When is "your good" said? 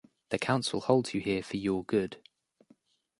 1.57-2.23